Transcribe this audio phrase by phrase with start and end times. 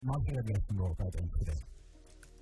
[0.00, 1.52] Margaret Westendorp uit Enschede.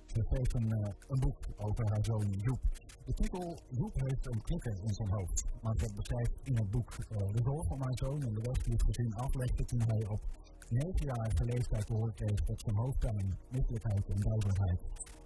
[0.05, 2.61] Ze schreef een, uh, een boek over haar zoon Joep.
[3.05, 5.45] De titel Joep heeft een klikker in zijn hoofd.
[5.61, 8.57] Maar ze beschrijft in het boek uh, de rol van mijn zoon en de weg
[8.63, 10.21] die het gezin aflegde toen hij op
[10.69, 14.81] negenjarige leeftijd te horen kreeg dat zijn hoofdpijn, misselijkheid en duizeligheid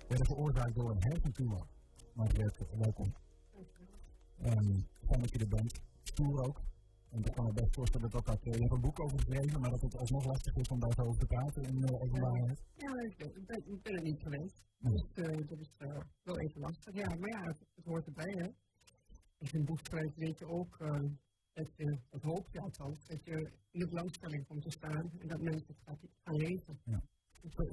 [0.07, 1.65] werden veroorzaakt door een hersentumor.
[2.13, 3.13] Margaret, welkom.
[4.45, 5.81] Um, fijn dat je er bent.
[6.03, 6.61] Stoer ook.
[7.13, 9.69] En ik kan me best voorstellen dat dat, je hebt een boek over geschreven, maar
[9.69, 12.63] dat het alsnog lastig is om daarover te praten in uh, openbaarheid.
[12.75, 14.61] Ja, ik ben, ik ben er niet geweest.
[14.77, 15.71] Dus uh, dat is
[16.23, 16.93] wel even lastig.
[16.95, 18.47] Ja, maar ja, het, het hoort erbij, hè.
[19.37, 20.77] Als je een boek schrijft, weet je ook
[21.53, 25.27] dat je, het hoop je althans, dat je in de belangstelling komt te staan en
[25.27, 26.79] dat mensen het gaan lezen.
[26.83, 27.01] Ja.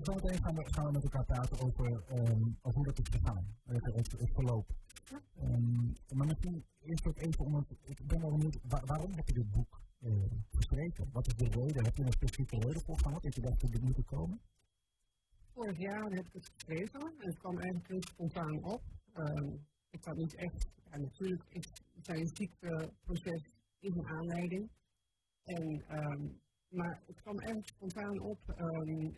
[0.03, 3.47] Zometeen gaan we, gaan we met elkaar praten over, um, over hoe dat is gegaan,
[3.65, 4.71] het, het, het verloop.
[5.43, 9.27] Um, maar misschien eerst ook even om het, ik ben wel benieuwd, waar, waarom heb
[9.29, 11.11] je dit boek uh, geschreven?
[11.13, 11.85] Wat is de reden?
[11.85, 14.41] Heb je een specifieke reden voor gehad dat je dacht dat dit moet komen?
[15.53, 18.83] Vorig jaar heb ik het geschreven en het kwam eigenlijk heel spontaan op.
[19.15, 21.69] Um, ik had niet echt, ja, natuurlijk is
[22.03, 23.43] zijn ziekteproces
[23.79, 24.71] is een aanleiding.
[25.43, 28.39] En um, maar het kwam erg spontaan op.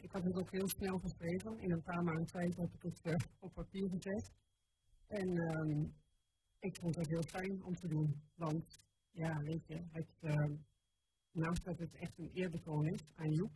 [0.01, 1.59] Ik had het ook heel snel geschreven.
[1.59, 4.33] In een paar maanden tijd heb ik het uh, op papier gezet.
[5.13, 5.95] En um,
[6.59, 8.23] ik vond het heel fijn om te doen.
[8.35, 10.57] Want ja, weet je, het, uh,
[11.33, 13.53] naast dat het echt een eerbetoon is aan Joep,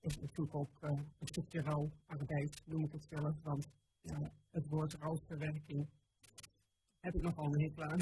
[0.00, 3.42] is het natuurlijk ook uh, een stukje rouwarbeid, noem ik het zelf.
[3.42, 3.68] Want
[4.50, 5.88] het woord rouwverwerking
[6.98, 8.00] heb ik nogal een hekel aan.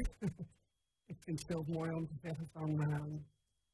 [1.13, 2.71] ik vind het heel mooi om te zeggen van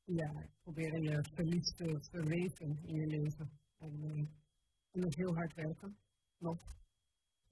[0.05, 3.51] ja, proberen je verlies te verweten in je leven.
[3.79, 4.27] En, uh,
[4.91, 5.97] en dat heel hard werken,
[6.39, 6.75] nog,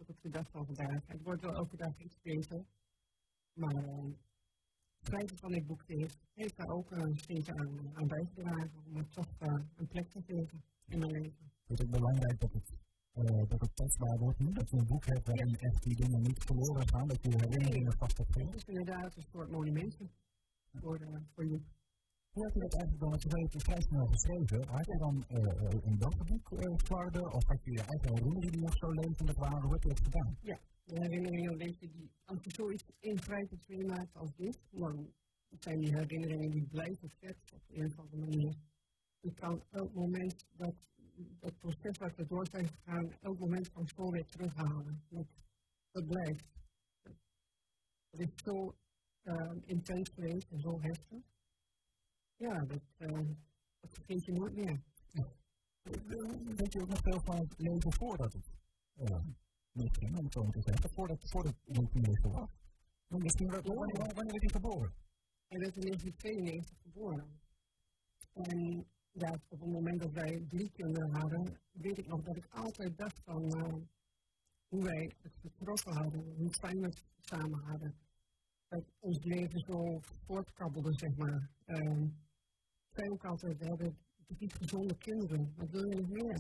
[0.08, 1.06] op de dag van vandaag.
[1.06, 2.64] Het wordt wel elke dag iets beter,
[3.52, 4.04] maar uh,
[4.98, 8.96] het schrijven van dit boek heeft, heeft daar ook een steentje aan, aan bijgedragen om
[8.96, 11.50] het toch uh, een plek te geven in mijn leven.
[11.66, 12.72] Het is ook belangrijk dat het,
[13.14, 16.22] uh, dat het testbaar wordt nu, dat je een boek hebt waarin echt die dingen
[16.22, 18.34] niet verloren gaan, dat je herinneringen vast hebt.
[18.34, 20.10] Het is inderdaad een soort monumenten
[20.72, 21.64] voor, uh, voor Joep.
[22.32, 25.24] Hoe heb je dat eigenlijk dan, terwijl je het vrij snel geschreven, had je dan
[25.88, 26.72] een dagboek uh,
[27.38, 29.62] of had je je eigen herinneringen nog zo levendig waren?
[29.62, 30.36] Hoe heb je dat gedaan?
[30.40, 35.12] Ja, de herinneringen je, die, als je zoiets ingrijpend maakt als dit, dan
[35.48, 38.54] zijn die herinneringen die blijven vet op een of andere manier.
[39.20, 40.74] Je kan elk moment dat,
[41.38, 45.02] dat proces wat we door zijn gegaan, elk moment van school weer terughalen.
[45.08, 45.26] Dat,
[45.90, 46.46] dat blijft.
[48.10, 48.74] Het is zo
[49.22, 51.30] uh, intens geweest en zo heftig
[52.42, 53.28] ja, dat, uh,
[53.80, 54.80] dat vergeet je nooit meer.
[55.10, 55.26] Ja.
[55.82, 58.50] Weet je ook nog veel van het leven voordat het
[58.94, 59.20] uh,
[59.72, 62.50] misging, om het zo te zeggen, voordat, voordat het minister was?
[63.06, 64.92] Misschien wel, wanneer, wanneer werd hij geboren?
[65.48, 67.40] Hij werd in 1992 geboren.
[68.32, 72.46] En ja, op het moment dat wij drie kinderen hadden, weet ik nog dat ik
[72.50, 73.74] altijd dacht van uh,
[74.68, 77.94] hoe wij het getroffen hadden, hoe fijn we het samen hadden.
[78.68, 81.50] Dat ons leven zo voortkabbelde, zeg maar.
[81.66, 82.04] Uh,
[82.92, 83.98] zei ook altijd, we hebben
[84.38, 85.52] niet gezonde kinderen.
[85.56, 86.36] Wat wil je nog meer?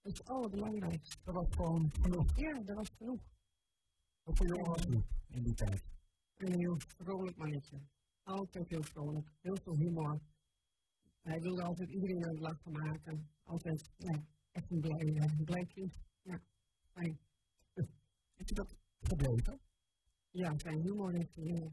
[0.00, 1.16] Dat is het allerbelangrijkste.
[1.24, 2.36] Dat was gewoon genoeg.
[2.36, 3.20] Ja, dat was genoeg.
[4.22, 4.86] Wat voor jongen was
[5.28, 5.84] in die tijd?
[6.34, 7.80] Een heel vrolijk mannetje.
[8.22, 9.30] Altijd heel vrolijk.
[9.40, 10.20] Heel veel humor.
[11.20, 13.30] Hij wilde altijd iedereen aan het lachen maken.
[13.42, 15.98] Altijd, ja, echt een blij, uh, blij kind.
[16.22, 16.40] Ja,
[16.92, 17.18] fijn.
[18.34, 19.60] Heb je dat gebleven?
[20.30, 21.18] Ja, zijn humor uh,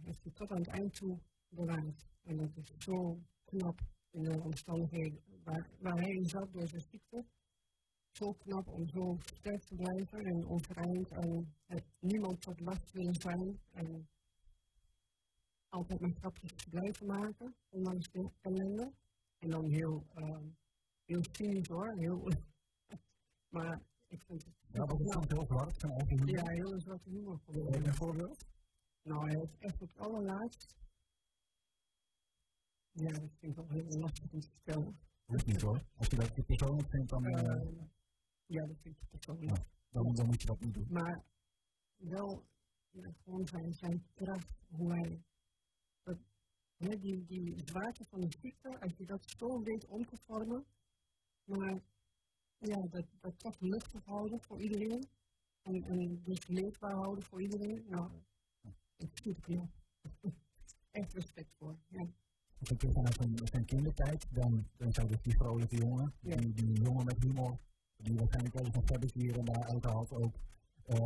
[0.02, 2.06] heeft hij tot aan het eind toe bewaard.
[2.22, 3.82] En dat is zo knap
[4.12, 7.26] in de omstandigheden waar, waar hij in zat door zijn ziekte.
[8.12, 13.16] Zo knap om zo sterk te blijven en overeind en het niemand tot last willen
[13.16, 13.60] zijn.
[13.72, 14.10] En
[15.70, 18.92] altijd maar grapjes te blijven maken, ondanks de ellende.
[19.38, 20.38] En dan heel, uh,
[21.06, 22.28] heel cynisch hoor, heel,
[23.56, 24.56] maar ik vind het...
[24.68, 25.82] Ja, dat is heel zwart,
[26.26, 27.40] Ja, heel zwarte humor.
[27.46, 28.46] Een voorbeeld?
[29.04, 30.76] Nou, hij heeft echt het allerlaatst
[32.92, 35.00] ja, dat vind ik wel heel lastig om te vertellen.
[35.26, 35.82] Dat niet hoor.
[35.96, 37.26] Als je dat persoonlijk vindt, dan.
[37.26, 37.72] Uh,
[38.46, 39.58] ja, dat vind ik persoonlijk.
[39.58, 40.88] Ja, dan, dan moet je dat niet doen.
[40.90, 41.24] Maar
[41.96, 42.46] wel
[42.90, 45.24] ja, gewoon zijn, zijn kracht, hoe hij.
[46.04, 46.18] Dat,
[46.78, 50.66] hè, die, die zwaarte van de ziekte, als je dat zo weet om te vormen,
[51.44, 51.82] maar
[52.58, 55.10] ja, dat, dat toch luchtig houden voor iedereen.
[55.62, 57.86] En, en dus leefbaar houden voor iedereen.
[57.88, 58.12] Nou,
[58.98, 59.70] ik zie het.
[60.92, 61.78] Echt respect voor.
[61.88, 62.08] Ja
[62.62, 66.36] als je terug naar zijn, zijn kindertijd, dan, dan zou dus die vrolijke jongen, ja.
[66.36, 67.58] die, die jongen met humor,
[67.96, 70.36] die waarschijnlijk wel eens een fabriek hier en daar uithaalt ook.
[70.88, 70.98] Uh,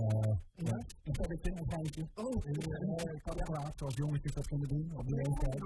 [0.53, 0.83] ja.
[1.03, 2.07] Een fabriekje, een geintje.
[2.15, 5.63] Oh, uh, ik had graag, zoals jongetjes dat kunnen doen op die leeftijd.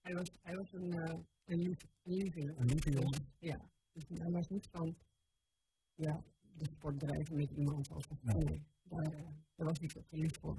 [0.00, 1.04] Hij was, hij was een, uh,
[1.44, 3.26] een, een lieve Een lieve jongen.
[3.38, 3.60] Ja,
[3.92, 4.96] dus hij was niet van
[5.94, 6.22] ja,
[6.56, 8.62] de sport drijven met iemand als een nee.
[8.82, 9.20] Daar, uh,
[9.54, 10.56] daar was ik ook lief voor.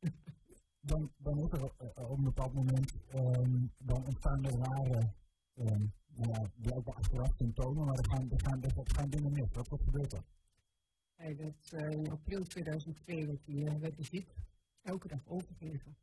[0.82, 5.12] dan, dan is er uh, op een bepaald moment um, dan ontstaan er rare
[5.54, 9.48] um, ja, blijkbaar achteraf symptomen, maar er gaan, er gaan, er gaan dingen mis.
[9.52, 10.24] Wat, wat gebeurt er?
[11.14, 14.34] Hij werd uh, in april 2002 werd hij, hij ziek.
[14.82, 15.96] Elke dag overgeven.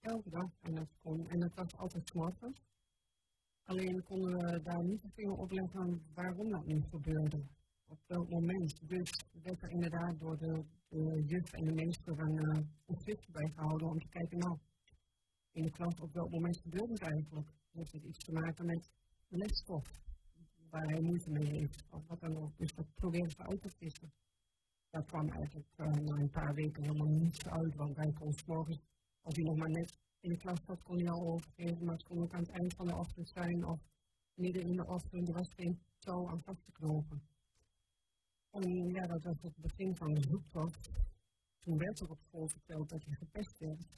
[0.00, 0.50] Elke dag.
[0.60, 2.62] En dat, kon, en dat was altijd morgens.
[3.62, 7.40] Alleen konden we daar niet de op leggen waarom dat nu gebeurde.
[7.86, 8.88] Op welk moment.
[8.88, 9.10] Dus
[9.42, 13.88] werd er inderdaad door de, de juf en de meester een, uh, een bij gehouden
[13.88, 14.58] om te kijken, nou,
[15.52, 17.48] in de klas op welk moment gebeurt het eigenlijk.
[17.70, 18.90] Heeft het iets te maken met
[19.28, 20.00] lesstof
[20.70, 22.58] waar hij moeite mee heeft, of wat dan ook.
[22.58, 24.12] Dus dat proberen ze uit te vissen.
[24.90, 28.80] Daar kwam eigenlijk uh, na een paar weken helemaal niets uit, want hij kon morgens,
[29.22, 32.04] als hij nog maar net in de klas zat, kon hij al overgeven, maar het
[32.04, 33.80] kon ook aan het eind van de ochtend zijn of
[34.34, 37.22] midden in de ochtend, er was geen touw aan vast te knopen.
[38.50, 40.90] En ja, dat was het begin van de zoektocht.
[41.58, 43.88] Toen werd er op school verteld dat je gepest werd.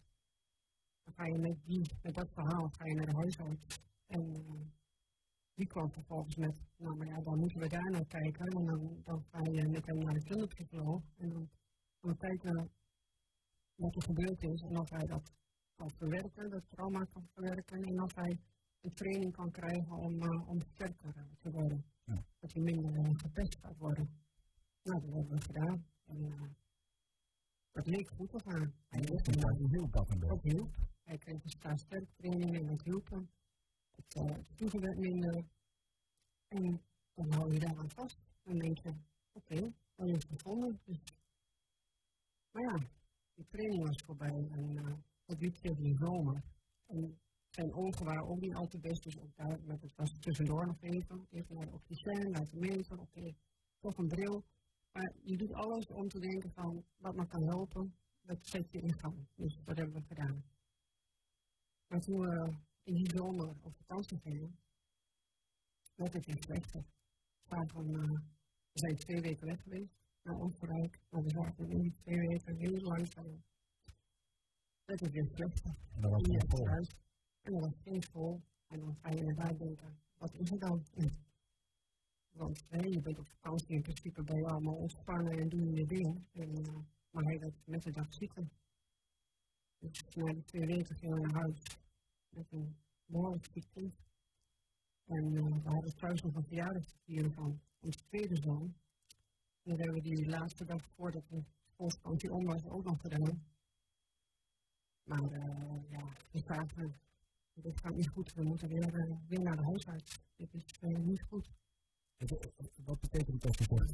[1.03, 3.81] Dan ga je met, die, met dat verhaal ga je naar de huisarts.
[4.07, 4.61] En uh,
[5.55, 8.47] die kwam vervolgens met, nou maar ja, dan moeten we daar naar kijken.
[8.47, 11.03] En dan, dan ga je met hem naar de kinderpsycholoog.
[11.17, 11.51] En dan
[12.01, 12.71] gaan we kijken
[13.75, 15.33] wat er gebeurd is en of hij dat
[15.75, 17.83] kan verwerken, dat trauma kan verwerken.
[17.83, 18.39] En of hij
[18.81, 21.85] een training kan krijgen om, uh, om sterker te worden.
[22.05, 22.25] Ja.
[22.39, 24.21] Dat hij minder uh, gepest gaat worden.
[24.83, 25.87] Nou, dat hebben we gedaan.
[26.05, 26.43] En uh,
[27.71, 28.75] dat leek goed te gaan.
[28.89, 29.01] Hij
[29.71, 30.35] hielp dat een beetje.
[30.35, 30.77] Dat hielp.
[31.03, 33.31] Hij kreeg een sterk training en dat hielp hem.
[33.91, 35.45] Het uh, werd minder.
[36.49, 36.83] En
[37.15, 38.19] dan hou je daar aan vast.
[38.43, 40.81] Dan denk je, oké, okay, dan is het gevonden.
[40.85, 41.03] Dus.
[42.51, 42.79] Maar ja,
[43.35, 44.95] die training was voorbij en uh,
[45.25, 46.43] dat liep tegen de zomer.
[46.87, 47.19] En
[47.51, 50.67] zijn ogen waren ook niet al te best, dus ook daar, met het was tussendoor
[50.67, 51.27] nog even.
[51.31, 53.37] Even naar de opticien, laten meten, oké, okay,
[53.79, 54.45] toch een bril.
[54.93, 58.81] Maar je doet alles om te denken van wat me kan helpen, dat zet je
[58.81, 59.27] in gang.
[59.35, 60.45] Dus dat hebben we gedaan.
[61.87, 64.59] Maar toen we in die zomer op vakantie gingen,
[65.95, 66.85] werd het weer slechter.
[67.45, 68.21] Van, uh,
[68.73, 72.57] we zijn twee weken weg geweest naar Oostenrijk, maar we zaten in die twee weken
[72.57, 73.43] heel langzaam.
[74.85, 75.75] Werd het weer slechter.
[75.95, 76.67] En dat was geen school.
[77.43, 78.43] En dat was geen school.
[78.67, 80.85] En dan ga je inderdaad denken, wat is er dan?
[82.33, 85.87] Want hè, je bent op vakantie in principe bij je allemaal ontspannen en doen je
[85.87, 86.25] ding.
[86.33, 86.77] En, uh,
[87.11, 88.49] maar hij werd met de dag zieker.
[89.79, 91.63] Dus na die twee weken we naar huis
[92.29, 92.77] met een
[93.53, 93.97] ziek kind.
[95.05, 98.75] En uh, we hadden thuis nog een verjaardag te vieren van onze tweede zoon.
[99.63, 101.43] En hebben we die laatste dag voordat de
[101.73, 103.45] schoolvakantie om was ook nog gedaan.
[105.03, 107.01] Maar uh, ja, we zagen,
[107.55, 108.35] dit gaat niet goed.
[108.35, 110.21] We moeten weer, weer naar de huisarts.
[110.37, 111.51] Dit is niet goed.
[112.85, 113.87] Wat betekent dat voor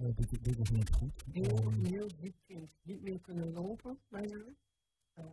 [0.00, 1.24] uh, dit, dit is niet goed?
[1.32, 2.70] Heel, um, heel ziek kind.
[2.82, 4.44] Niet meer kunnen lopen bijna.
[5.18, 5.24] Uh,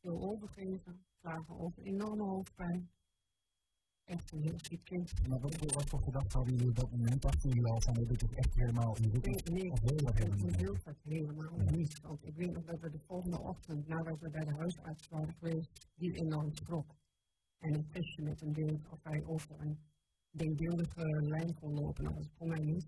[0.00, 1.04] veel overgeven.
[1.20, 2.90] Klagen over enorme hoofdpijn.
[4.04, 5.28] Echt een heel ziek kind.
[5.28, 7.22] Maar wat, wat voor gedachten hadden jullie op dat moment?
[7.22, 10.46] Dachten jullie al van dit is echt helemaal in Nee, nee, of heel erg helemaal
[10.46, 10.56] niet?
[10.56, 11.70] Heel vaak helemaal ja.
[11.70, 12.00] niet.
[12.00, 15.34] Want ik weet nog dat we de volgende ochtend, nadat we bij de huisarts waren
[15.34, 16.94] geweest, die enorm schrok.
[17.58, 19.78] En een testje met hem deed of hij over een
[20.36, 22.04] denkbeeldige lijn kon lopen.
[22.04, 22.86] Nou, dat kon hij niet.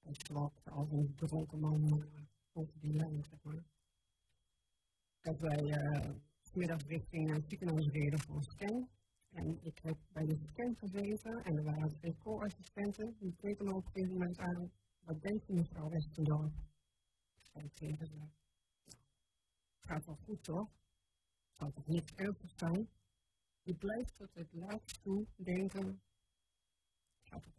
[0.00, 2.22] Hij slapt als een dronken man uh,
[2.52, 3.64] over die lijn, zeg maar.
[5.20, 8.88] Dat wij uh, richting het ziekenhuis reden voor een scan.
[9.30, 13.16] En ik heb bij de scan gezeten en er waren twee co-assistenten.
[13.18, 14.70] Die keken me op een gegeven moment aan.
[15.00, 16.52] Wat denkt u mevrouw Westendorp?
[17.34, 18.18] Ik zei tegen ze,
[19.78, 20.68] gaat wel goed toch?
[21.58, 22.88] Zou toch niks ergens zijn?
[23.62, 26.00] Je blijft tot het laatst toe denken,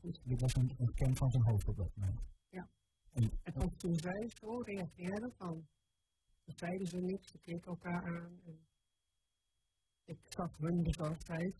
[0.01, 2.21] dit was een, een van zijn hoofd op dat moment.
[2.49, 2.69] Ja.
[3.11, 5.67] En, en ook toen zij zo reageerden van,
[6.43, 8.39] toen zeiden ze niks, ze keken elkaar aan.
[8.43, 8.67] En
[10.03, 11.55] ik zag hun bezorgdheid.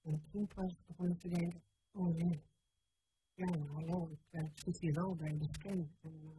[0.00, 2.42] En toen was ik begonnen te denken, oh nee.
[3.34, 5.96] Ja, nou, hallo, ik uh, zit hier wel bij de scan.
[6.00, 6.30] En uh,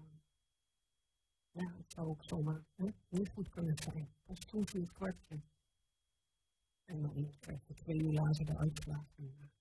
[1.52, 4.14] ja, het zou ook zomaar hè, niet goed kunnen zijn.
[4.24, 5.42] Pas toen viel het kwartje.
[6.86, 9.06] En dan krijg je twee uur later de uitslag.
[9.16, 9.59] En, uh,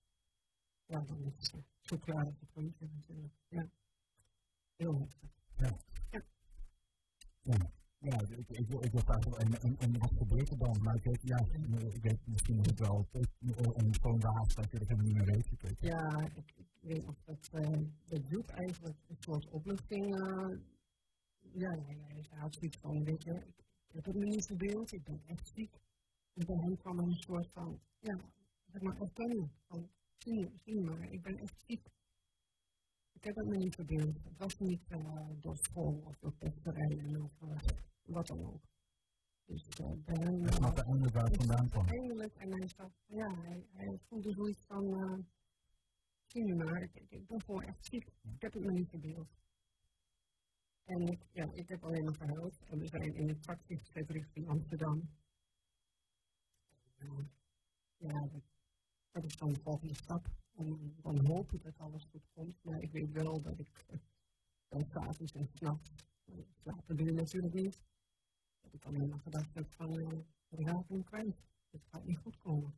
[0.89, 3.33] ja, dan is het zo klaar dat het puntje natuurlijk.
[3.47, 3.69] Ja.
[4.75, 5.29] Heel heftig.
[5.57, 5.77] Ja.
[6.11, 6.21] Ja.
[7.41, 7.71] ja.
[8.01, 10.81] Ja, ik, ik, wil, ik wil graag en, en, en wat gebeurt er dan?
[10.81, 11.37] Maar ik weet, ja,
[11.93, 13.07] ik weet misschien nog wel
[13.73, 15.51] om gewoon de haast dat je er helemaal niet meer weet.
[15.51, 15.79] Ik weet.
[15.79, 20.15] Ja, ik, ik weet nog dat, uh, dat doet eigenlijk een soort opluchting.
[20.15, 20.57] Uh,
[21.39, 25.03] ja, hij had zoiets van, weet je, ik, ik heb het me niet verbeeld, ik
[25.03, 25.81] ben echt ziek.
[26.33, 28.19] En bij hem kwam een soort van, ja,
[28.71, 29.49] zeg maar, erkenning.
[29.67, 29.89] Van,
[30.23, 31.87] zie, zie maar, ik ben echt ziek.
[33.11, 34.23] Ik heb het me niet verbeeld.
[34.23, 37.57] Het was niet uh, door school of door pesterijen of uh,
[38.01, 38.61] wat dan ook.
[39.45, 40.41] Dus uh, bij hem...
[40.41, 41.87] Hij snapte eindelijk waar het vandaan kwam.
[41.87, 44.85] Eindelijk, en hij zag, ja, hij, hij voelde zoiets van...
[44.85, 45.19] Uh,
[46.25, 48.05] zie je maar, ik, ik, ben gewoon echt ziek.
[48.05, 49.37] Ik heb het me niet verbeeld.
[50.83, 52.59] En ik, ja, ik heb alleen maar gehuild.
[52.69, 55.09] En we zijn in het taxi gezet richting Amsterdam.
[57.97, 58.58] ja, dat,
[59.11, 62.63] dat is dan de volgende stap om dan hopen dat alles goed komt.
[62.63, 63.85] Maar ik weet wel dat ik
[64.67, 65.91] dan s'avonds en s'nachts,
[66.61, 67.79] slapen doe je natuurlijk niet,
[68.61, 69.93] dat ik alleen maar gedacht heb van,
[70.47, 71.41] we raken hem kwijt.
[71.69, 72.73] Het gaat niet goed komen.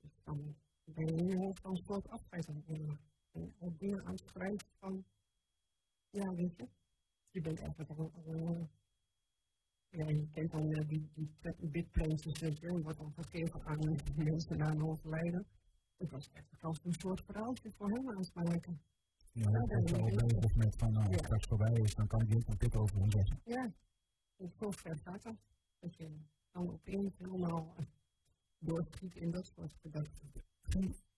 [0.00, 1.54] Dus dan ben je in
[2.44, 3.00] dan het nemen.
[3.30, 5.04] En ook dingen aan het schrijven van,
[6.10, 6.68] ja weet je,
[7.30, 8.68] je bent eigenlijk al, al
[9.92, 11.30] ja, je kent dan uh, die, die
[11.70, 15.46] bitplanes, weet je, wat dan gegeven aan mensen na een overlijden
[16.02, 18.80] het was echt als een soort verhaaltje voor hem aan het maken.
[19.32, 22.20] Ja, dat is al bezig met van, nou, als het straks voorbij is, dan kan
[22.20, 23.40] ik niet een dit over hem zeggen.
[23.44, 23.72] Ja,
[24.36, 25.36] en zo ver gaat dat.
[25.78, 26.10] Dat je
[26.50, 27.74] dan opeens helemaal
[28.58, 30.32] doorschiet in dat soort gedachten.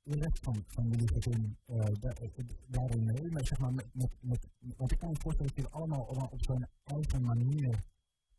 [0.03, 1.85] De rest van, van jullie gezin uh,
[2.67, 5.71] daarin mee, maar zeg maar, met, met, met, want ik kan me voorstellen dat je
[5.71, 7.85] allemaal op zo'n eigen manier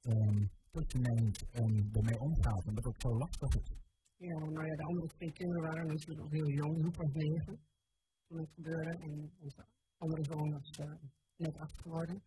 [0.08, 3.84] um, tot neemt en ermee omgaat, en dat ook zo lastig is.
[4.18, 7.60] Ja, nou ja, de andere twee kinderen waren natuurlijk nog heel jong, Joep was negen
[8.28, 8.90] toen het gebeurde.
[8.90, 9.66] En onze
[9.98, 10.92] andere zoon was uh,
[11.36, 12.24] net acht geworden.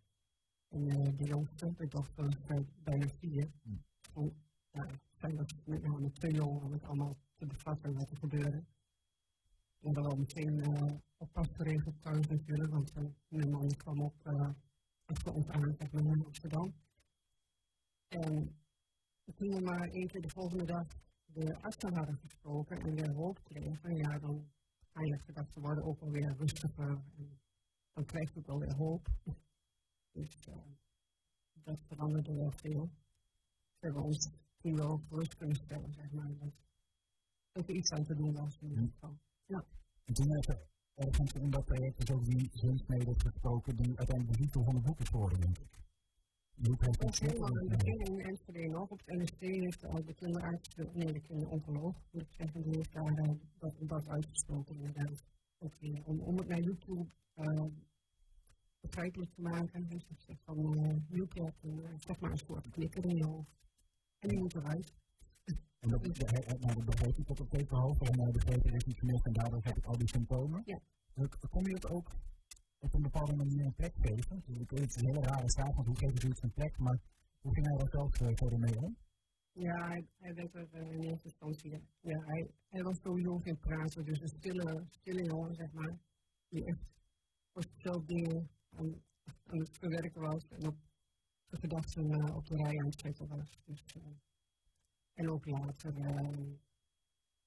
[0.67, 3.49] En uh, de jongste, de dochter, was bijna vier.
[3.63, 3.83] Mm.
[4.13, 4.33] En,
[4.71, 8.63] ja, zij was met name te jong om het allemaal te bevatten wat er gebeurde.
[9.79, 14.15] En dan wel meteen uh, oppas geregeld thuis natuurlijk, want uh, mijn man kwam op
[14.27, 14.49] uh,
[15.05, 16.73] achter ons aan, zeg maar, in Amsterdam.
[18.09, 18.59] En
[19.35, 20.87] toen we maar keer de volgende dag
[21.25, 24.51] de artsen hadden gesproken en weer hoop kregen, van ja, dan
[24.93, 27.39] ga je gedacht, ze worden ook alweer rustiger en
[27.93, 29.07] dan krijg je ook alweer hoop.
[30.11, 30.55] Dus uh,
[31.53, 32.89] dat veranderde wel veel.
[33.79, 36.53] We hebben ons toen wel rust kunnen stellen, zeg maar, dat,
[37.51, 39.19] dat er iets aan te doen was in ieder geval.
[39.45, 39.65] Ja.
[40.05, 44.37] En toen heb je ergens in dat project dus ook die zinsnede gesproken die uiteindelijk
[44.37, 45.67] de titel van het boek is geworden, denk ik.
[46.67, 46.83] Ook
[47.19, 48.89] helemaal in het begin in Enschede nog.
[48.89, 52.93] Op het NST heeft al de kinderarts, nee de kinderoncoloog, moet ik zeggen, die heeft
[52.93, 55.23] daar uh, dat, dat uitgesproken inderdaad.
[55.57, 57.65] Ook weer, om, om het naar YouTube uh,
[58.79, 59.87] begrijpelijk te maken.
[59.87, 63.25] Dus ik zeg van uh, YouTube hebt een, zeg maar een soort klikker in je
[63.25, 63.57] hoofd.
[64.19, 64.93] En die moet eruit.
[65.79, 68.05] En dat, nou, dat begreep ik tot op deze hoogte.
[68.05, 70.61] En uh, begreep ik niet meer en daardoor heb ik al die symptomen.
[70.65, 70.79] Ja.
[71.49, 72.11] Kom je het ook
[72.99, 74.41] een bepaalde manier een plek geven.
[74.45, 76.77] Dus ik weet, het een hele rare zaak, want hoe geef je zoiets een plek,
[76.77, 76.99] maar
[77.41, 78.97] hoe ging hij daar zelf uh, verder mee om?
[79.51, 83.59] Ja, hij, hij werd er uh, in eerste instantie, ja, hij, hij was sowieso geen
[83.59, 85.97] praten, dus een stille, stille jongen, zeg maar,
[86.49, 86.93] die echt
[87.51, 89.03] voor zichzelf dingen aan,
[89.43, 90.77] aan het verwerken was en op
[91.47, 93.59] de gedachten uh, op de rij aan het zetten was.
[93.65, 94.03] Dus, uh,
[95.13, 95.93] en ook later,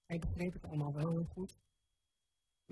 [0.06, 1.60] hij begreep het allemaal wel heel goed.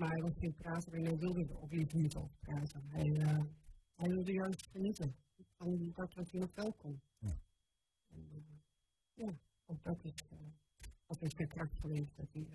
[0.01, 2.81] Maar hij was geen prater en hij wilde er ook niet, niet over praten.
[2.87, 3.43] Hij, uh,
[3.95, 5.15] hij wilde juist genieten
[5.57, 7.01] van dat wat hij nog wel kon.
[7.17, 7.37] Ja.
[8.07, 8.43] En, uh,
[9.13, 10.39] ja, ook dat is, uh,
[11.05, 12.15] dat is zijn kracht geweest.
[12.15, 12.47] Dat hij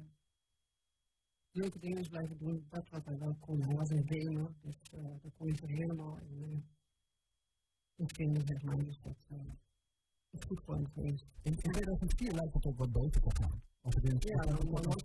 [1.50, 3.62] leuke dingen is blijven doen, dat wat hij wel kon.
[3.62, 6.68] Hij was een gamer, dus daar kon hij zich helemaal in,
[7.94, 8.84] in vinden, zeg maar.
[8.84, 9.16] Dus dat
[10.44, 10.62] goed.
[11.42, 13.62] In 2004 lijkt het ook wat beter te gaan.
[13.80, 14.98] Of het is ja, dan, dan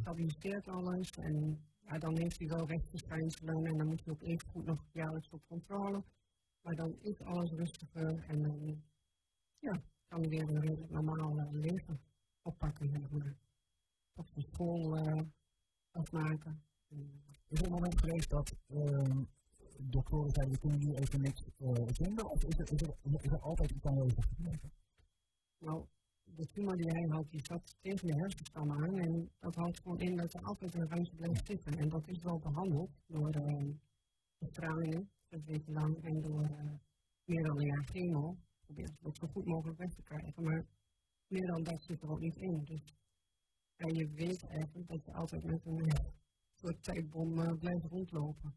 [0.00, 4.48] stabiliseert alles en ja, dan heeft hij wel rechtsverschijnselen en dan moet hij ook even
[4.48, 6.04] goed nog jaarlijks op controle.
[6.62, 8.82] Maar dan is alles rustiger en dan
[9.58, 12.00] ja, kan hij weer een redelijk normaal uh, leven
[12.42, 13.36] oppakken, zeg maar.
[14.14, 15.22] Of de school uh,
[15.90, 16.62] afmaken.
[17.48, 19.16] Is er een moment geweest dat uh,
[19.82, 21.44] doktoren zeiden, we kunnen hier even niks
[21.86, 22.30] vinden?
[22.30, 22.72] Of is er,
[23.22, 24.28] is, altijd iets aanwezig?
[25.58, 25.86] Nou,
[26.24, 28.98] de tumor die hij had, die zat tegen de hersenstam aan.
[28.98, 31.78] En dat houdt gewoon in dat er altijd een randje blijft zitten.
[31.78, 33.74] En dat is wel behandeld door uh,
[34.38, 36.72] bestralingen, dat weken lang, en door uh,
[37.24, 38.36] meer dan een jaar chemo.
[38.64, 40.42] Probeer het ook zo goed mogelijk weg te krijgen.
[40.42, 40.66] Maar
[41.26, 42.64] meer dan dat zit er ook niet in.
[42.64, 42.94] Dus
[43.76, 45.92] en je weet eigenlijk dat je altijd met een
[46.54, 48.54] soort tijdbom blijft rondlopen.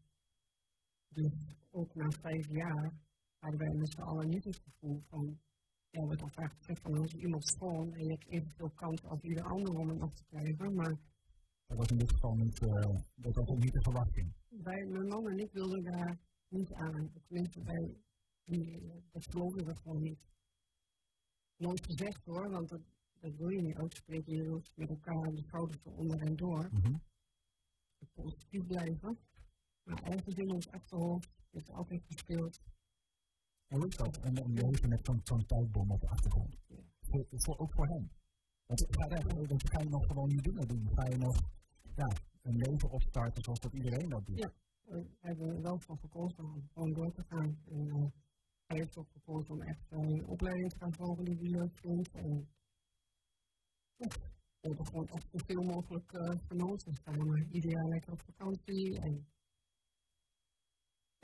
[1.14, 1.32] Dus
[1.70, 2.92] ook na vijf jaar
[3.38, 5.38] hadden wij met z'n allen niet het gevoel van
[5.90, 9.20] ja, wordt dan vaak gezegd van als iemand schoon en je hebt evenveel kans als
[9.20, 10.94] ieder ander om het nog te krijgen, maar...
[11.66, 12.70] Dat was in dit geval niet, uh,
[13.14, 14.32] dat was ook niet de verwachting.
[14.48, 16.18] Wij, mijn man en ik wilden daar
[16.48, 17.12] niet aan.
[17.26, 17.96] Tenminste, wij,
[18.44, 20.20] die, dat geloven we gewoon niet.
[21.56, 22.82] Nooit gezegd hoor, want dat,
[23.20, 24.32] dat wil je niet uitspreken.
[24.32, 26.68] Je wilt met elkaar de schouders onder en door.
[26.70, 27.02] Mm -hmm.
[28.12, 29.18] Positief blijven.
[29.84, 32.60] Maar ergens in ons achterhoofd is altijd gespeeld.
[33.66, 34.18] Hoe is dat?
[34.18, 36.56] En dan leven met zo'n zo tijdbom op de achtergrond.
[36.66, 36.76] Ja.
[37.00, 38.10] Voor, voor, ook voor hem.
[38.66, 40.88] Want ga, je, ga je nog gewoon niet dingen doen?
[40.94, 41.36] Ga je nog
[41.96, 42.08] ja,
[42.42, 44.38] een leven opstarten zoals dat iedereen dat doet?
[44.38, 47.58] Ja, we hebben er wel voor gekozen om gewoon door te gaan.
[47.64, 48.04] En uh,
[48.66, 51.78] hij heeft ook gekozen om echt een uh, opleiding te gaan volgen die hij leuk
[51.78, 52.10] vindt.
[52.10, 52.48] En
[54.60, 57.48] we hebben gewoon echt zoveel mogelijk uh, genoten samen.
[57.50, 59.26] Ieder jaar lekker op vakantie en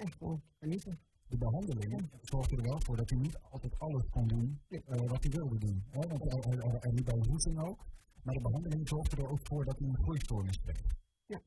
[0.00, 0.99] echt gewoon genieten.
[1.28, 4.80] De behandeling zorgde er wel voor dat hij niet altijd alles kon doen uh,
[5.12, 5.85] wat hij wilde doen.
[5.90, 6.00] Hè?
[6.09, 7.87] Want hij, hij, hij liep bij voedsel ook.
[8.23, 10.83] Maar de behandeling zorgde er ook voor dat hij een groeistoornis kreeg.
[11.26, 11.40] Ja.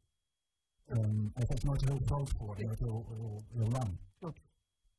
[0.86, 3.98] Um, hij was nooit heel groot geworden, nooit heel, heel, heel lang.
[4.18, 4.42] Klopt.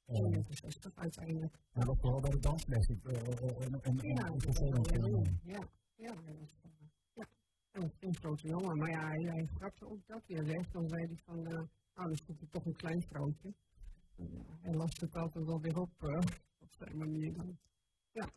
[0.06, 1.58] Um, 61 uiteindelijk.
[1.70, 2.96] Hij was vooral bij de dansles uh,
[3.66, 4.90] en, en, ja, en vervelend.
[5.42, 6.48] Ja, ja, hij was
[7.12, 7.26] ja,
[8.00, 8.78] een grote jongen.
[8.78, 10.70] Maar ja, hij, hij schrapte ook dat weer weg.
[10.70, 11.60] Dan zei hij van, uh,
[11.94, 13.54] nou, dan zoek ik toch een klein vrouwtje.
[14.60, 16.18] Hij las het altijd wel weer op, uh,
[16.58, 17.32] op zijn manier.
[17.32, 17.58] Dan.
[18.10, 18.30] Ja.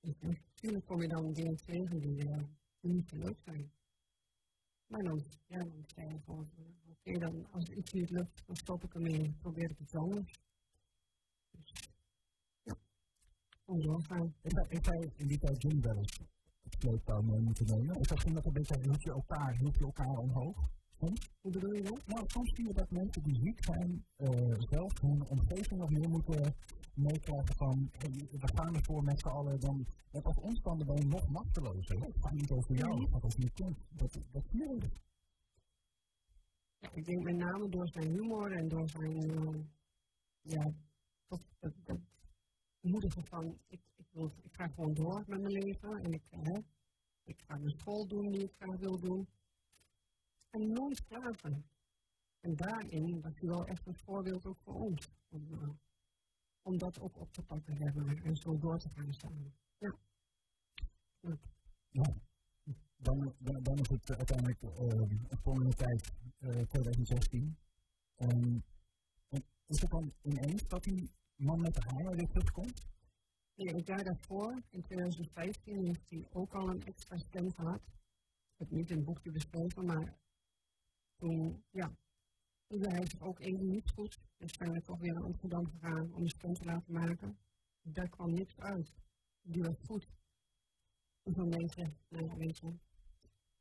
[0.00, 2.42] Ja, natuurlijk kom je dan dingen tegen die, uh,
[2.80, 3.70] die niet leuk zijn.
[4.86, 8.56] Maar dan, ja, dan zei hij gewoon, oké, okay, dan als iets niet lukt, dan
[8.56, 10.40] stop ik ermee, probeer ik het anders.
[11.50, 11.90] Dus,
[12.62, 12.76] ja,
[13.64, 14.34] gewoon doorgaan.
[14.40, 16.18] Heeft hij in die tijd Jim wel eens
[16.62, 17.96] het sleeptouw mee moeten nemen?
[17.96, 20.70] Of dat ging dat een beetje, hield je elkaar, hield je elkaar omhoog?
[21.00, 21.30] Soms?
[21.40, 22.06] Hoe bedoel je dat?
[22.06, 26.08] Nou, soms zie je dat mensen die ziek zijn, uh, zelf hun omgeving nog meer
[26.08, 26.54] moeten
[26.94, 27.90] meekrijgen van,
[28.30, 32.00] we gaan ervoor met z'n allen, dan, net als ons dan ben je nog machtelozer.
[32.00, 33.78] Het gaat niet over jou, het gaat over je kind.
[33.88, 34.78] Dat, dat zie
[36.92, 39.60] ik denk met name door zijn humor en door zijn, uh,
[40.40, 40.72] ja,
[41.26, 42.00] tot het, het
[42.80, 46.58] moedigen van, ik, ik, wil, ik ga gewoon door met mijn leven en ik, uh,
[47.24, 49.28] ik ga mijn school doen die ik graag wil doen.
[50.50, 51.64] En nooit klagen.
[52.40, 55.10] En daarin was hij wel echt een voorbeeld ook voor ons.
[55.28, 55.68] Om, uh,
[56.62, 59.52] om dat ook op te pakken hebben en zo door te gaan staan.
[59.78, 59.94] Ja.
[61.20, 61.38] ja.
[61.88, 62.14] ja.
[62.96, 64.70] Dan, dan, dan, is het uiteindelijk uh,
[65.28, 67.56] een volgende tijd, uh, 2016.
[68.16, 68.62] Um,
[69.66, 72.86] is het dan ineens dat die man met de hamer weer terugkomt?
[73.54, 77.80] Nee, het jaar daarvoor, in 2015, heeft hij ook al een extra stem gehad.
[78.56, 80.18] Het niet in het boekje besproken, maar
[81.20, 81.88] toen, ja,
[82.66, 84.18] toen hij zich ook even niet goed.
[84.36, 87.38] We toch weer naar Amsterdam gegaan om een stem te laten maken.
[87.82, 88.92] Daar kwam niks uit.
[89.42, 90.06] Die was goed.
[91.22, 92.52] En denk je, nou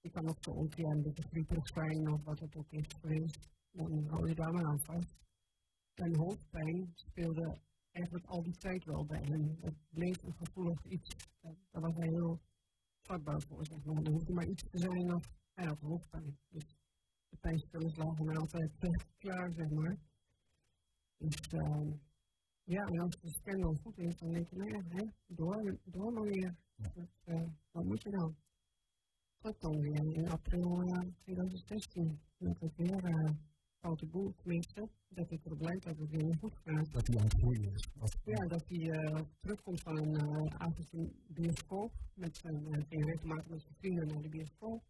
[0.01, 1.75] je, kan ook zo onkeer een beetje grieperig
[2.13, 3.49] of wat het ook is geweest.
[3.71, 5.15] Dan hou je daar maar aan vast.
[5.93, 7.57] Zijn hoofdpijn speelde
[7.91, 9.57] eigenlijk al die tijd wel bij hem.
[9.61, 11.15] Het bleef een gevoelig iets.
[11.71, 12.39] Daar was hij heel
[13.01, 14.03] vatbaar voor, zeg maar.
[14.03, 16.37] Er hoefde maar iets te zijn of hij had hoofdpijn.
[16.49, 16.78] Dus
[17.29, 19.97] de pijnstillers lagen altijd uh, klaar, zeg maar.
[21.17, 21.91] Dus uh,
[22.63, 25.77] ja, en als de scan dan goed is, dan denk je, nou ja, hè, door,
[25.83, 26.55] door maar weer.
[26.75, 28.35] Dus, uh, wat moet je dan?
[29.39, 30.83] Tot dan weer in april
[31.23, 32.19] 2016.
[32.37, 33.35] Met het weer
[33.79, 34.89] foute boel, tenminste.
[35.07, 36.91] Dat ik erop lijkt dat het weer goed gaat.
[36.91, 37.87] Dat hij aan het groeien is.
[38.23, 41.91] Ja, dat hij uh, terugkomt van een uh, avond in bioscoop.
[42.13, 44.83] Met zijn, uh, regelmatig met zijn vrienden naar de bioscoop.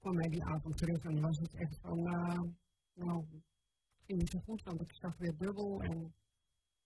[0.00, 2.40] Kwam hij die avond terug en was het echt van, uh,
[2.94, 6.14] nou, het ging niet zo goed, want ik zag weer dubbel en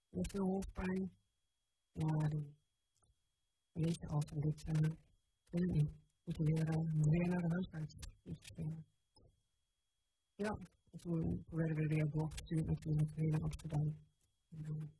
[0.09, 1.11] weer veel hoofdpijn.
[1.93, 2.55] Ja, dan
[3.73, 4.91] weet je al van dit, uh,
[5.51, 5.91] ik
[6.25, 7.95] moet weer, uh, weer naar de huisarts.
[8.23, 8.77] Dus, uh,
[10.35, 10.59] ja,
[10.91, 13.97] en toen werden we weer doorgestuurd natuurlijk weer naar Amsterdam.
[14.49, 14.91] En dan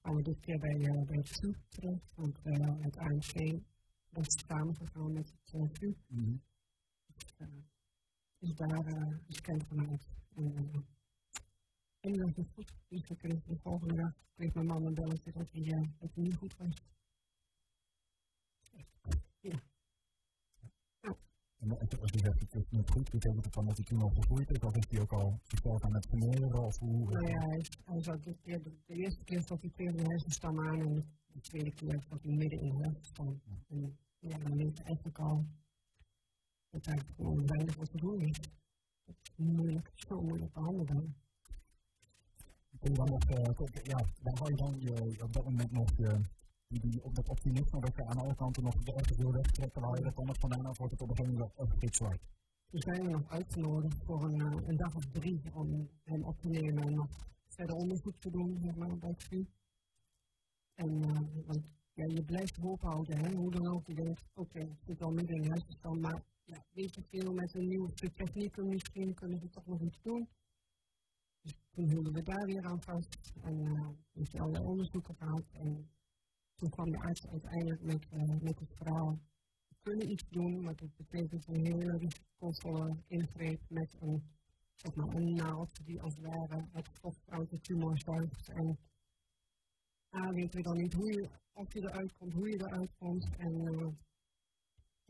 [0.00, 2.38] kwamen we dit keer bij, uh, bij het VU terecht, want
[2.84, 3.62] het AMC
[4.10, 5.94] was samengegaan met het VU.
[6.06, 6.40] Mm -hmm.
[7.40, 10.08] Dus, uh, is daar uh, een scan gemaakt.
[10.34, 10.80] En, uh,
[12.00, 12.72] en dat is goed.
[12.88, 16.14] Dus we kregen de volgende dag kreeg mijn man een belletje dat hij, uh, dat
[16.14, 16.82] hij niet goed was.
[19.40, 19.58] Ja.
[21.58, 24.10] En als je zegt, het is niet goed, betekent het dan dat hij toen al
[24.10, 24.58] gegroeid is?
[24.58, 26.64] Of is hij ook al gesteld aan het vermeren?
[26.64, 27.10] Of hoe?
[27.10, 30.60] Nou ja, hij, hij zat keer, de, de eerste keer zat hij tegen de hersenstam
[30.60, 30.94] aan en
[31.26, 33.40] de tweede keer zat hij midden in de hersenstam.
[33.44, 33.56] Ja.
[33.68, 35.46] En ja, dan weet je eigenlijk al
[36.70, 38.50] dat hij gewoon weinig wat te doen heeft.
[39.04, 41.16] Dat is moeilijk, zo moeilijk behandelen.
[42.78, 45.90] Kun je dan nog, uh, ja, dan hou je dan je, op dat moment nog
[45.96, 46.20] je
[46.68, 49.82] die, die op dat optimisme dat je aan alle kanten nog de echte wil wegtrekken,
[49.82, 52.20] waar je dat nog vandaan af wordt het op een gegeven moment echt iets zwart.
[52.70, 56.40] Toen zijn we nog uitgenodigd voor een, uh, een dag of drie om hem op
[56.40, 59.46] te nemen en nog verder onderzoek te doen zeg maar, bij het.
[60.74, 63.86] En uh, want ja, je blijft hoop houden, hè, hoe dan ook.
[63.86, 67.32] Je denkt, oké, okay, ik zit al midden in de hersenstand, maar ja, weet veel
[67.32, 70.28] met de nieuwste technieken, misschien kunnen we toch nog iets doen.
[71.40, 75.44] Dus toen hielden we daar weer aan vast en uh, heeft allerlei onderzoeken gehad.
[75.52, 75.90] En
[76.56, 79.18] toen kwam de arts uiteindelijk met, uh, met het verhaal,
[79.68, 84.22] we kunnen iets doen, maar dat betekent een hele risicovolle ingreep met een,
[84.74, 87.58] zeg maar, een naald die als het ware het stof uit de.
[88.54, 88.78] En
[90.16, 93.36] A, weten we dan niet hoe je, of je eruit komt, hoe je eruit komt.
[93.36, 93.86] En uh,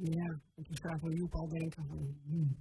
[0.02, 2.56] ja, en toen zagen we Joep al denken van, hmm.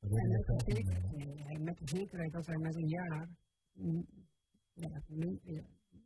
[0.00, 3.28] En met de, zekerheid, met de zekerheid dat hij met een jaar,
[4.72, 5.02] ja,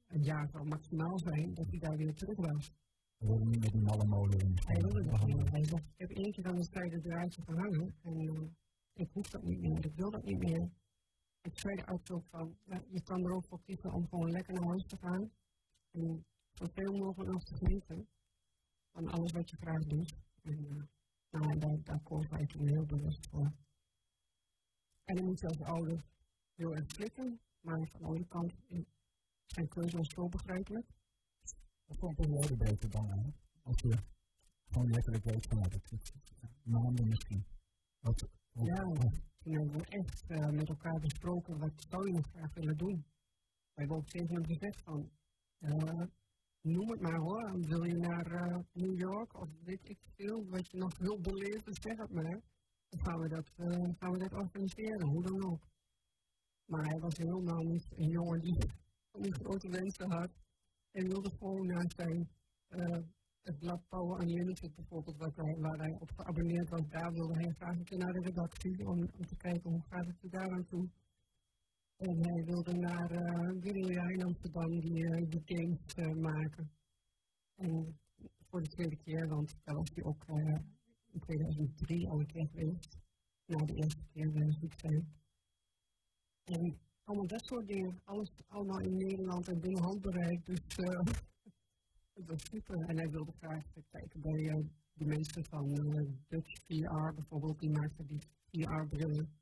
[0.07, 2.73] een jaar zou maximaal zijn, dat hij daar weer terug was.
[3.19, 4.55] Niet met die malle molen.
[5.51, 8.49] Hij zegt, ik heb één keer aan de strijder eruit gehangen en uh,
[8.93, 10.71] ik hoef dat niet meer, ik wil dat niet meer.
[11.43, 14.55] Ik zei de auto van, ja, je kan er ook voor kiezen om gewoon lekker
[14.55, 15.31] naar huis te gaan.
[15.91, 18.09] En zoveel mogelijk af te genieten
[18.93, 20.15] van alles wat je graag doet.
[20.43, 20.89] En
[21.31, 23.53] nou, daar, daar koos hij toen heel bewust voor.
[25.05, 26.05] En dan moet je als ouder
[26.55, 28.55] heel erg klikken, maar van de andere kant
[29.47, 30.87] zijn keuzes zo begrijpelijk.
[31.85, 33.35] Dat komt een hele beter dan aan.
[33.63, 33.97] Als je
[34.67, 37.45] gewoon letterlijk weet van het maanden misschien.
[37.99, 38.83] Wat, wat, ja,
[39.39, 43.05] toen hebben we echt uh, met elkaar besproken wat zou je nog graag willen doen.
[43.75, 45.11] We hebben een gegeven moment gezegd van,
[45.59, 46.03] uh,
[46.62, 50.70] noem het maar hoor, wil je naar uh, New York of weet ik veel, wat
[50.70, 52.40] je nog wilt beleven, zeg het maar.
[52.88, 53.51] Dan gaan we dat,
[53.98, 55.62] gaan we dat organiseren, hoe dan ook.
[56.64, 58.59] Maar hij was helemaal niet een jongen die,
[59.25, 60.31] die grote wensen had.
[60.90, 62.29] Hij wilde gewoon naar zijn
[63.42, 67.85] het blad Power Unlimited bijvoorbeeld, waar hij op geabonneerd was, daar wilde hij graag een
[67.85, 70.88] keer naar de redactie om, om te kijken hoe gaat het er daar aan toe.
[72.03, 76.71] En hij wilde naar uh, in Amsterdam die, uh, die games uh, maken.
[77.57, 77.99] En
[78.49, 80.59] voor de tweede keer, want daar was hij ook uh,
[81.12, 82.99] in 2003 al een keer geweest.
[83.47, 85.12] Na de eerste keer uh, ziek zijn.
[86.45, 90.45] En allemaal dat soort dingen, alles allemaal in Nederland en binnen handbereik.
[90.45, 90.61] Dus
[92.15, 92.77] het was super.
[92.77, 97.71] En hij wilde graag kijken bij uh, de mensen van uh, Dutch VR bijvoorbeeld, die
[97.71, 99.41] maakten die VR-brillen.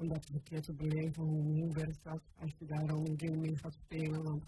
[0.00, 3.20] Om dat een keer te beleven, hoe, hoe werkt dat als je daar dan een
[3.20, 4.22] game mee gaat spelen.
[4.22, 4.44] Want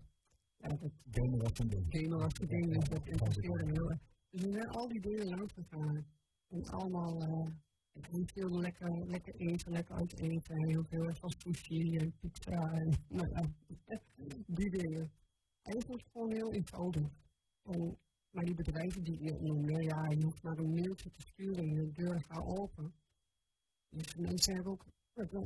[0.57, 1.87] ja, dat gamen was een ding.
[1.89, 4.01] Gamen was een ding, dus dat interesseerde heel erg.
[4.31, 6.07] Dus we zijn al die dingen langs gegaan.
[6.49, 7.47] En allemaal, uh,
[7.93, 10.67] heel veel lekker, lekker eten, lekker uit eten.
[10.67, 13.45] Heel veel van sushi en pizza en nou ja,
[14.47, 15.13] die dingen.
[15.63, 17.09] Eigenlijk gewoon heel eenvoudig.
[17.63, 17.99] En,
[18.31, 21.75] maar die bedrijven die je noemde, ja, je hoeft maar een mailtje te sturen en
[21.75, 22.95] de deur gaat open.
[23.89, 24.85] Dus mensen hebben ook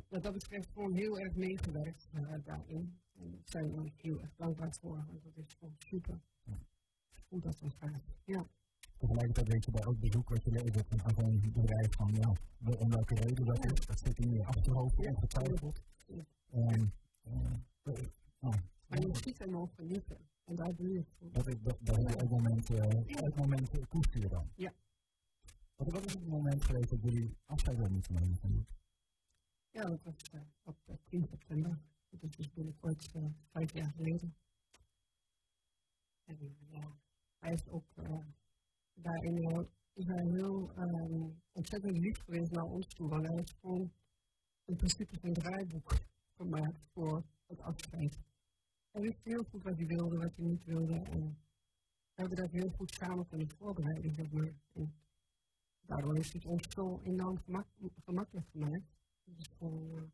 [0.08, 2.98] wat dat betreft gewoon heel erg meegewerkt uh, daarin.
[3.18, 6.20] En daar zijn we heel erg dankbaar voor, want dat is gewoon super.
[6.42, 6.58] Ja.
[7.28, 8.02] Hoe dat dan gaat.
[8.24, 8.46] Ja.
[8.98, 12.32] Tegelijkertijd weet je bij elk bezoek wat je levert van zo'n bedrijf van ja,
[12.78, 15.82] om welke reden dat is, dat zit in je achterhoofd ongetwijfeld.
[16.06, 16.24] Ja.
[16.50, 16.92] En,
[17.26, 17.94] uh,
[18.40, 18.54] uh,
[18.86, 20.18] maar je ziet er nog genieten.
[20.44, 21.32] En daar doe je het voor.
[21.32, 24.50] Dat, dat, dat is elk moment, uh, elk moment koesteren dan.
[24.54, 24.72] Ja.
[25.76, 28.66] Wat, wat is het moment geweest dat jullie afscheid hebben moeten nemen?
[29.74, 31.78] Ja, dat was op 10 september.
[32.10, 34.34] Dat is dus binnenkort uh, vijf jaar geleden.
[36.24, 36.98] En ja,
[37.38, 37.84] hij is ook
[38.94, 40.72] daarin heel, is hij heel
[41.52, 43.08] ontzettend lief geweest naar ons toe.
[43.08, 43.92] Want hij heeft gewoon
[44.64, 45.92] in principe zijn draaiboek
[46.36, 48.18] gemaakt voor het afscheid.
[48.90, 50.94] Hij wist heel goed wat hij wilde, wat hij niet wilde.
[50.94, 51.20] En
[52.14, 54.60] we hebben dat heel goed samen kunnen voorbereiden,
[55.80, 57.66] daardoor is het ons zo enorm gemak
[58.04, 58.93] gemakkelijk gemaakt.
[59.24, 60.12] Het is gewoon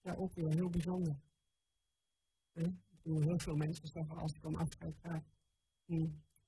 [0.00, 1.16] ja, ook weer heel bijzonder.
[3.02, 5.22] Heel veel mensen zeggen als ik om afscheid ga,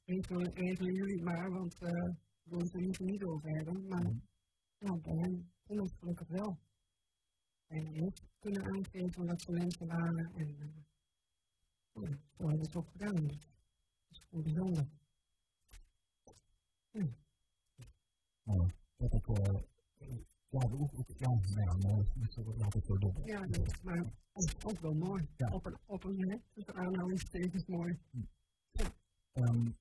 [0.04, 3.86] regelen, regelen jullie het maar, want uh, we willen het er liever niet over hebben.
[3.86, 4.22] Maar mm.
[4.78, 6.58] ja, bij hem kon het gelukkig wel.
[7.66, 10.34] En heeft kunnen aangeven wat voor mensen waren.
[10.34, 10.66] En uh,
[11.92, 13.14] ja, zo hebben het ook gedaan.
[13.14, 14.86] Dus dat is gewoon bijzonder.
[16.90, 17.06] Ja.
[18.42, 19.60] Nou, dat ik, uh,
[20.60, 22.06] ja, ook, ook, ja, nou ja, mooi.
[22.14, 23.14] Dus laat het zo doen.
[23.24, 23.46] Ja,
[23.82, 24.04] maar
[24.64, 25.28] ook wel mooi.
[25.36, 25.50] Ja.
[25.52, 27.98] Op een, op een, tussen aanhalingstekens mooi.
[28.70, 28.92] Ja.
[29.32, 29.76] Um,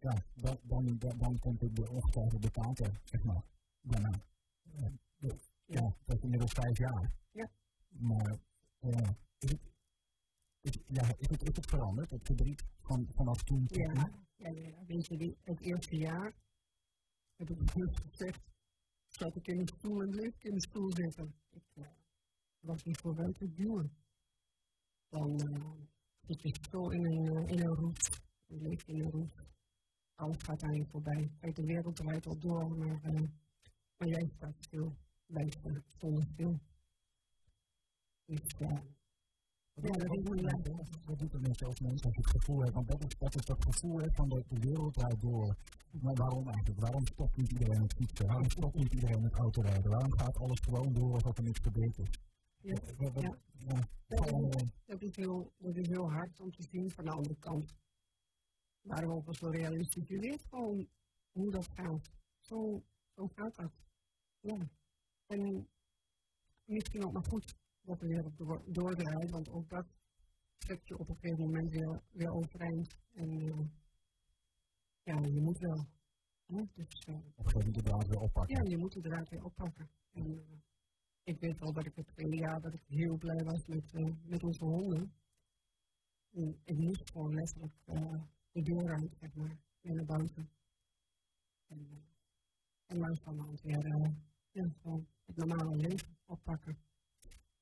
[0.00, 3.42] ja, dan, dan, dan komt het de ongetwijfeld de kater, zeg maar,
[3.80, 4.22] daarna.
[4.62, 5.34] Uh, ja,
[5.64, 7.12] ja, dat is inmiddels vijf jaar.
[7.30, 7.50] Ja.
[7.88, 8.38] Maar,
[8.80, 9.60] uh, is het,
[10.60, 13.64] is, ja, is het, is het veranderd, het verdriet van, vanaf toen?
[13.66, 16.34] Ja, ja, ja, weet je, het eerste jaar
[17.36, 18.40] heb ik dus gezegd,
[19.18, 21.34] zat ik in de stoel en bleef ik in de stoel zitten.
[21.50, 21.86] Ik uh,
[22.60, 23.96] was niet vooruit te duwen.
[25.08, 25.38] Dan
[26.20, 28.20] zit je zo in een, uh, in een roet.
[28.46, 29.34] Je leeft in een roet.
[30.14, 31.30] alles gaat aan je voorbij.
[31.40, 33.00] Kijk, de wereld draait al door, maar,
[33.96, 34.96] maar jij staat stil.
[35.26, 36.58] Blijft uh, zonder stil.
[38.24, 38.40] Dus.
[39.82, 40.64] Ja, dat is een
[41.04, 42.74] Wat doet je als mens als je het gevoel hebt?
[42.74, 45.56] Want dat is, dat is dat gevoel hè, van de, de wereld draait door.
[45.90, 46.80] Maar waarom eigenlijk?
[46.80, 48.26] Waarom stopt niet iedereen het fietsen?
[48.26, 49.90] Waarom stopt niet iedereen het autorijden?
[49.90, 52.08] Waarom gaat alles gewoon door alsof er niks gebeurd is?
[52.60, 53.10] Ja, ja.
[53.14, 53.38] ja.
[54.06, 54.18] ja.
[54.86, 57.74] Dat, is heel, dat is heel hard om te zien van de andere kant.
[58.80, 60.08] Maar ook zo realistisch.
[60.08, 60.88] Je weet gewoon
[61.32, 62.10] hoe dat gaat.
[62.40, 62.82] Zo,
[63.14, 63.72] zo gaat dat.
[64.40, 64.68] Ja.
[65.26, 65.68] En
[66.64, 67.54] misschien ook maar goed
[67.86, 69.86] dat de wereld door, doordraait, want ook dat
[70.58, 72.96] trekt je op een gegeven moment weer, weer overeind.
[73.12, 73.66] En uh,
[75.02, 75.86] ja, je moet wel.
[76.46, 76.62] Hè?
[76.74, 78.56] Dus, uh, of je moet de draad weer oppakken.
[78.56, 79.90] Ja, je moet de draad weer oppakken.
[80.12, 80.58] En, uh,
[81.22, 83.92] ik weet wel dat ik het tweede jaar dat ik heel blij was met,
[84.24, 85.12] met onze honden.
[86.30, 87.74] En ik moest gewoon letterlijk
[88.50, 90.50] de deur uit, zeg maar, weer naar buiten.
[91.66, 92.04] En,
[92.86, 93.86] en langzamerhand weer
[94.50, 96.85] ja, gewoon het normale leven oppakken.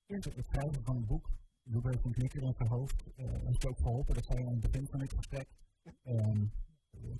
[0.06, 1.30] Het schrijven van een boek,
[1.64, 4.14] een knikker in zijn hoofd, uh, heeft ook geholpen.
[4.14, 5.48] Dat zei je aan het begin van dit gesprek.
[6.02, 6.52] Um,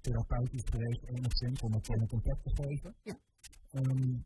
[0.01, 2.95] therapeutisch geweest enigszins om het in contact te geven.
[3.03, 3.19] Ja.
[3.71, 4.25] Um,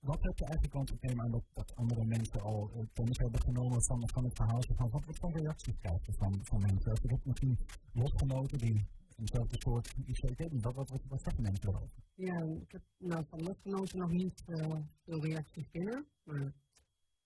[0.00, 3.18] wat heb je eigenlijk, want ik neem aan dat, dat andere mensen al uh, kennis
[3.18, 4.62] hebben genomen van, van het verhaal.
[4.62, 6.90] Van, wat, wat voor reacties krijg je van, van mensen?
[6.90, 7.58] Heb je dat misschien
[7.92, 10.60] lotgenoten die eenzelfde soort ICT doen?
[10.60, 12.02] Wat, wat, wat, wat zeggen mensen erover?
[12.14, 16.06] Ja, ik heb nou, van lotgenoten nog niet uh, veel reacties binnen.
[16.24, 16.52] Maar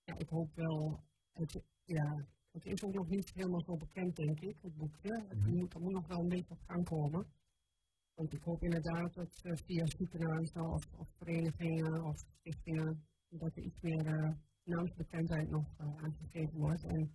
[0.04, 1.00] ja, ik hoop wel,
[1.32, 5.24] het, ja, het is ook nog niet helemaal zo bekend, denk ik, het boekje.
[5.28, 7.26] Het mm moet, er moet nog wel een beetje op gang komen.
[8.14, 13.62] Want ik hoop inderdaad dat uh, via ziekenhuizen of, of, verenigingen of stichtingen, dat er
[13.62, 14.30] iets meer uh,
[14.64, 16.84] naamsbekendheid nog uh, aangegeven wordt.
[16.84, 17.12] En,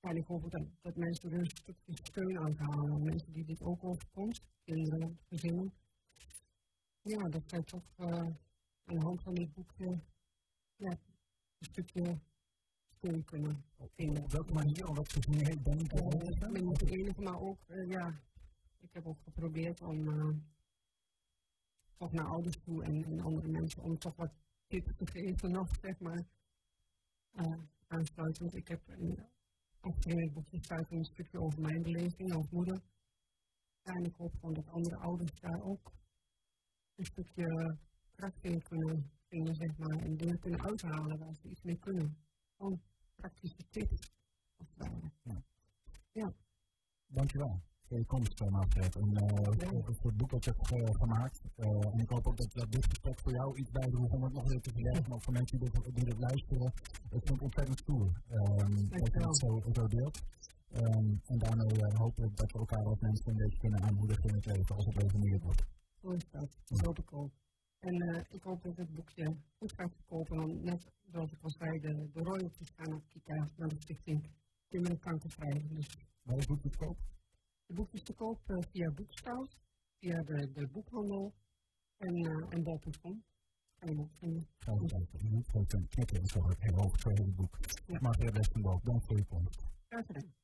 [0.00, 3.02] en ik hoop dat, dat mensen er een stukje steun aan halen.
[3.02, 5.72] Mensen die dit ook overkomt, kinderen, gezinnen.
[7.02, 8.38] Ja, dat zij toch aan
[8.84, 10.00] de hand van dit boekje
[10.76, 10.98] ja,
[11.62, 12.18] een stukje
[12.88, 14.22] steun kunnen vinden.
[14.22, 14.88] Op welke manier?
[14.88, 16.52] Omdat ze niet heel bang zijn?
[16.52, 18.20] Niet de enige, maar ook, uh, ja,
[18.78, 20.36] ik heb ook geprobeerd om uh,
[21.96, 24.32] toch naar ouders toe en, en, andere mensen om toch wat
[24.66, 26.24] tips te geven nog, zeg maar,
[27.32, 28.54] uh, aansluitend.
[28.54, 29.18] Ik heb een,
[29.80, 32.82] het boekje staat een stukje over mijn beleving als moeder.
[33.82, 35.92] Ja, en ik hoop gewoon dat andere ouders daar ook
[36.94, 37.76] een stukje
[38.10, 42.16] kracht in kunnen vinden, zeg maar, en dingen kunnen uithalen waar ze iets mee kunnen.
[42.56, 42.80] Gewoon
[43.14, 44.12] praktische tips.
[44.56, 44.88] Of, uh,
[45.22, 45.42] ja.
[46.12, 46.32] ja.
[47.06, 48.96] Dankjewel voor je komst, uh, Manfred.
[48.96, 51.40] En uh, voor het boek dat je hebt uh, gemaakt.
[51.56, 54.48] en ik hoop ook dat, dat dit gesprek voor jou iets bijdroeg om het nog
[54.48, 55.10] weer te verwerken.
[55.10, 56.72] Maar voor mensen die dit, die dit luisteren,
[57.08, 58.12] het vind ik ontzettend stoer.
[58.30, 60.22] Um, dat je het zo, zo deelt.
[60.76, 64.34] Um, en daarmee hopen we dat we elkaar als mensen een beetje kunnen aanmoedigen in
[64.34, 65.64] het leven als het resoneerd wordt.
[66.02, 66.58] Zo is dat.
[66.64, 67.32] Dat hoop ik ook.
[67.82, 70.36] En uh, ik hoop dat het boekje goed gaat verkopen.
[70.36, 74.30] Want net zoals ik al zei, de, de royalties gaan naar Kika, naar de stichting
[74.68, 75.66] Kinderen Kankervrij.
[75.68, 75.88] Dus
[76.22, 76.98] Waar is het boek te koop?
[77.66, 79.56] Het boek is te koop uh, via Boekstout,
[79.98, 81.34] via de, de boekhandel
[81.96, 83.24] en, uh, en bol.com.
[84.68, 84.90] Ook
[85.22, 87.58] moet gewoon knikken en zo heel hoog voor het boek.
[87.86, 87.98] Ja.
[88.00, 89.66] Maar de rest van dank voor je komst.
[89.88, 90.41] Graag gedaan.